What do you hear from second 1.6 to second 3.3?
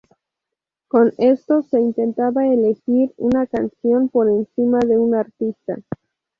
se intentaba elegir